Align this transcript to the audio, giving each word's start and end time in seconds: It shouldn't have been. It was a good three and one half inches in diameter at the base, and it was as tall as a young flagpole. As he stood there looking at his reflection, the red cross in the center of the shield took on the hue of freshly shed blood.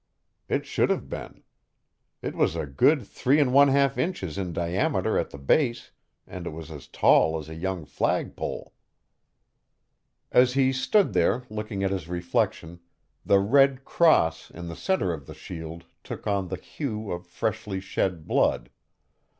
It 0.49 0.65
shouldn't 0.65 0.99
have 0.99 1.09
been. 1.09 1.43
It 2.23 2.33
was 2.33 2.55
a 2.55 2.65
good 2.65 3.05
three 3.05 3.39
and 3.39 3.53
one 3.53 3.67
half 3.67 3.99
inches 3.99 4.35
in 4.35 4.51
diameter 4.51 5.15
at 5.19 5.29
the 5.29 5.37
base, 5.37 5.91
and 6.25 6.47
it 6.47 6.49
was 6.49 6.71
as 6.71 6.87
tall 6.87 7.37
as 7.37 7.49
a 7.49 7.53
young 7.55 7.85
flagpole. 7.85 8.73
As 10.31 10.53
he 10.53 10.73
stood 10.73 11.13
there 11.13 11.43
looking 11.51 11.83
at 11.83 11.91
his 11.91 12.09
reflection, 12.09 12.79
the 13.23 13.37
red 13.37 13.85
cross 13.85 14.49
in 14.49 14.69
the 14.69 14.75
center 14.75 15.13
of 15.13 15.27
the 15.27 15.35
shield 15.35 15.85
took 16.03 16.25
on 16.25 16.47
the 16.47 16.57
hue 16.57 17.11
of 17.11 17.27
freshly 17.27 17.79
shed 17.79 18.27
blood. 18.27 18.71